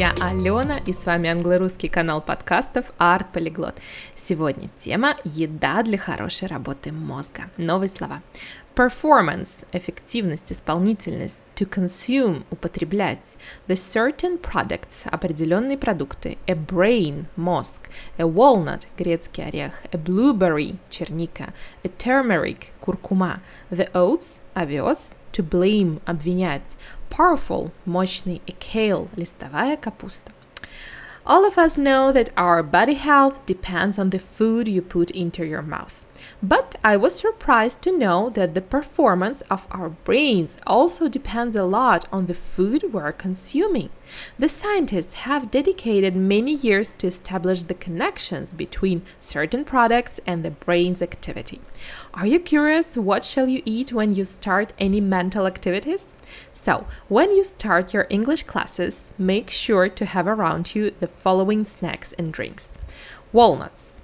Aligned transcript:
я 0.00 0.14
Алена, 0.18 0.78
и 0.78 0.94
с 0.94 1.04
вами 1.04 1.28
англо-русский 1.28 1.90
канал 1.90 2.22
подкастов 2.22 2.86
Art 2.98 3.26
Polyglot. 3.34 3.74
Сегодня 4.14 4.70
тема 4.78 5.16
«Еда 5.24 5.82
для 5.82 5.98
хорошей 5.98 6.48
работы 6.48 6.90
мозга». 6.90 7.50
Новые 7.58 7.90
слова. 7.90 8.22
Performance– 8.74 9.50
эффективность, 9.72 10.52
исполнительность. 10.52 11.44
To 11.56 11.68
consume– 11.68 12.44
употреблять. 12.50 13.36
The 13.68 13.74
certain 13.74 14.40
products– 14.40 15.06
определенные 15.10 15.76
продукты. 15.76 16.38
A 16.46 16.54
brain– 16.54 17.26
мозг. 17.36 17.90
A 18.16 18.22
walnut– 18.22 18.84
грецкий 18.96 19.44
орех. 19.44 19.82
A 19.92 19.98
blueberry– 19.98 20.78
черника. 20.88 21.52
A 21.84 21.88
turmeric– 21.88 22.68
куркума. 22.80 23.42
The 23.70 23.92
oats– 23.92 24.40
овес. 24.54 25.16
To 25.33 25.43
blame – 25.43 26.05
обвинять. 26.05 26.75
Powerful – 27.09 27.85
мощный. 27.85 28.41
A 28.47 28.53
kale – 28.53 29.15
листовая 29.15 29.77
капуста. 29.77 30.31
All 31.25 31.43
of 31.45 31.57
us 31.57 31.75
know 31.75 32.11
that 32.11 32.29
our 32.37 32.61
body 32.61 32.93
health 32.93 33.45
depends 33.45 33.97
on 33.97 34.11
the 34.11 34.19
food 34.19 34.67
you 34.67 34.81
put 34.81 35.09
into 35.11 35.43
your 35.43 35.63
mouth. 35.63 36.05
But 36.42 36.76
I 36.82 36.96
was 36.96 37.14
surprised 37.14 37.82
to 37.82 37.96
know 37.96 38.30
that 38.30 38.54
the 38.54 38.60
performance 38.60 39.42
of 39.42 39.66
our 39.70 39.90
brains 39.90 40.56
also 40.66 41.08
depends 41.08 41.56
a 41.56 41.64
lot 41.64 42.08
on 42.12 42.26
the 42.26 42.34
food 42.34 42.92
we're 42.92 43.12
consuming. 43.12 43.90
The 44.38 44.48
scientists 44.48 45.14
have 45.24 45.50
dedicated 45.50 46.16
many 46.16 46.54
years 46.54 46.94
to 46.94 47.06
establish 47.06 47.62
the 47.62 47.74
connections 47.74 48.52
between 48.52 49.02
certain 49.20 49.64
products 49.64 50.18
and 50.26 50.44
the 50.44 50.50
brain's 50.50 51.02
activity. 51.02 51.60
Are 52.14 52.26
you 52.26 52.40
curious 52.40 52.96
what 52.96 53.24
shall 53.24 53.48
you 53.48 53.62
eat 53.64 53.92
when 53.92 54.14
you 54.14 54.24
start 54.24 54.72
any 54.78 55.00
mental 55.00 55.46
activities? 55.46 56.12
So, 56.52 56.86
when 57.08 57.30
you 57.34 57.44
start 57.44 57.94
your 57.94 58.06
English 58.10 58.44
classes, 58.44 59.12
make 59.18 59.50
sure 59.50 59.88
to 59.88 60.04
have 60.04 60.26
around 60.26 60.74
you 60.74 60.92
the 61.00 61.08
following 61.08 61.64
snacks 61.64 62.12
and 62.18 62.32
drinks 62.32 62.76
walnuts, 63.32 64.00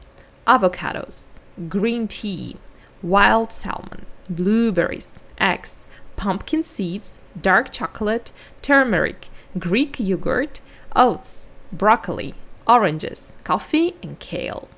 avocados, 0.47 1.39
green 1.69 2.07
tea, 2.09 2.57
wild 3.03 3.53
salmon, 3.53 4.07
blueberries, 4.29 5.19
eggs, 5.39 5.81
pumpkin 6.17 6.63
seeds, 6.63 7.19
dark 7.41 7.71
chocolate, 7.71 8.33
turmeric, 8.63 9.29
Greek 9.59 9.99
yogurt, 9.99 10.61
oats, 10.95 11.47
broccoli, 11.73 12.35
oranges, 12.67 13.33
coffee, 13.45 13.95
and 14.03 14.19
kale. 14.19 14.69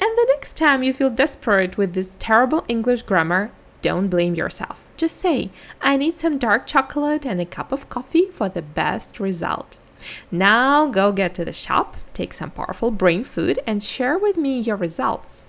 And 0.00 0.16
the 0.16 0.26
next 0.28 0.56
time 0.56 0.82
you 0.82 0.92
feel 0.92 1.10
desperate 1.10 1.76
with 1.76 1.94
this 1.94 2.12
terrible 2.18 2.64
English 2.68 3.02
grammar, 3.02 3.52
don't 3.82 4.08
blame 4.08 4.34
yourself. 4.34 4.84
Just 4.96 5.16
say, 5.16 5.50
I 5.80 5.96
need 5.96 6.18
some 6.18 6.38
dark 6.38 6.66
chocolate 6.66 7.24
and 7.24 7.40
a 7.40 7.46
cup 7.46 7.72
of 7.72 7.88
coffee 7.88 8.26
for 8.26 8.48
the 8.48 8.62
best 8.62 9.20
result. 9.20 9.78
Now 10.30 10.86
go 10.86 11.12
get 11.12 11.34
to 11.34 11.44
the 11.44 11.52
shop, 11.52 11.96
take 12.14 12.32
some 12.32 12.50
powerful 12.50 12.90
brain 12.90 13.24
food, 13.24 13.60
and 13.66 13.82
share 13.82 14.18
with 14.18 14.36
me 14.36 14.60
your 14.60 14.76
results. 14.76 15.44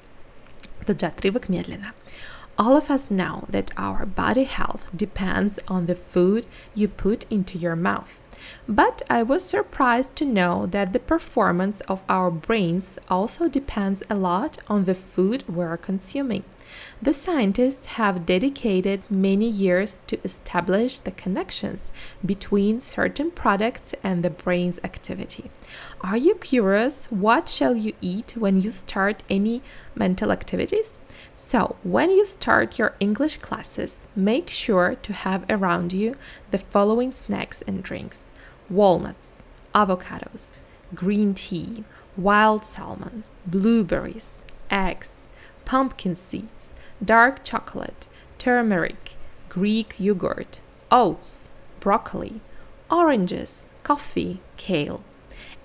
All 2.57 2.75
of 2.75 2.91
us 2.91 3.09
know 3.09 3.45
that 3.49 3.71
our 3.77 4.05
body 4.05 4.43
health 4.43 4.89
depends 4.95 5.57
on 5.67 5.85
the 5.85 5.95
food 5.95 6.45
you 6.75 6.87
put 6.87 7.25
into 7.29 7.57
your 7.57 7.75
mouth. 7.75 8.19
But 8.67 9.01
I 9.09 9.23
was 9.23 9.43
surprised 9.43 10.15
to 10.17 10.25
know 10.25 10.65
that 10.67 10.93
the 10.93 10.99
performance 10.99 11.81
of 11.81 12.01
our 12.07 12.31
brains 12.31 12.97
also 13.09 13.47
depends 13.47 14.03
a 14.09 14.15
lot 14.15 14.57
on 14.67 14.85
the 14.85 14.95
food 14.95 15.43
we're 15.47 15.77
consuming. 15.77 16.43
The 17.01 17.13
scientists 17.13 17.85
have 17.97 18.25
dedicated 18.25 19.01
many 19.09 19.47
years 19.49 19.99
to 20.07 20.19
establish 20.23 20.99
the 20.99 21.11
connections 21.11 21.91
between 22.25 22.79
certain 22.81 23.31
products 23.31 23.93
and 24.03 24.23
the 24.23 24.29
brain's 24.29 24.79
activity. 24.83 25.51
Are 26.01 26.17
you 26.17 26.35
curious 26.35 27.07
what 27.11 27.49
shall 27.49 27.75
you 27.75 27.93
eat 28.01 28.35
when 28.37 28.61
you 28.61 28.71
start 28.71 29.23
any 29.29 29.61
mental 29.95 30.31
activities? 30.31 30.99
So, 31.35 31.75
when 31.83 32.11
you 32.11 32.23
start 32.23 32.77
your 32.77 32.95
English 32.99 33.37
classes, 33.37 34.07
make 34.15 34.49
sure 34.49 34.95
to 34.95 35.13
have 35.13 35.43
around 35.49 35.91
you 35.91 36.15
the 36.51 36.57
following 36.57 37.13
snacks 37.13 37.63
and 37.65 37.81
drinks 37.83 38.25
walnuts, 38.71 39.43
avocados, 39.75 40.55
green 40.95 41.33
tea, 41.33 41.83
wild 42.17 42.65
salmon, 42.65 43.23
blueberries, 43.45 44.41
eggs, 44.69 45.27
pumpkin 45.65 46.15
seeds, 46.15 46.71
dark 47.03 47.43
chocolate, 47.43 48.07
turmeric, 48.37 49.15
Greek 49.49 49.95
yogurt, 49.99 50.61
oats, 50.91 51.49
broccoli, 51.79 52.41
oranges, 52.89 53.67
coffee, 53.83 54.39
kale. 54.57 55.03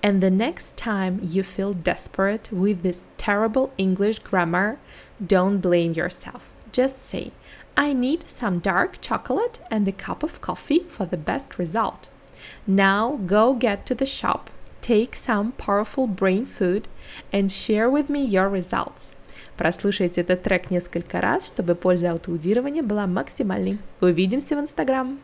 And 0.03 0.21
the 0.21 0.31
next 0.31 0.77
time 0.77 1.19
you 1.23 1.43
feel 1.43 1.73
desperate 1.73 2.51
with 2.51 2.83
this 2.83 3.05
terrible 3.17 3.73
English 3.77 4.19
grammar, 4.19 4.79
don't 5.25 5.59
blame 5.59 5.93
yourself. 5.93 6.51
Just 6.71 7.03
say, 7.03 7.31
I 7.75 7.93
need 7.93 8.29
some 8.29 8.59
dark 8.59 8.99
chocolate 9.01 9.59
and 9.71 9.87
a 9.87 9.91
cup 9.91 10.23
of 10.23 10.41
coffee 10.41 10.79
for 10.87 11.05
the 11.05 11.17
best 11.17 11.57
result. 11.57 12.09
Now 12.66 13.18
go 13.26 13.54
get 13.54 13.84
to 13.86 13.94
the 13.94 14.06
shop, 14.06 14.50
take 14.80 15.14
some 15.14 15.52
powerful 15.52 16.06
brain 16.06 16.46
food, 16.46 16.86
and 17.32 17.50
share 17.50 17.90
with 17.90 18.08
me 18.08 18.24
your 18.24 18.48
results. 18.48 19.14
Прослушайте 19.56 20.22
этот 20.22 20.42
трек 20.42 20.70
несколько 20.70 21.20
раз, 21.20 21.48
чтобы 21.48 21.74
польза 21.74 22.12
аутоудирования 22.12 22.82
была 22.82 23.06
максимальной. 23.06 23.78
Увидимся 24.00 24.56
в 24.56 24.60
Инстаграм! 24.60 25.18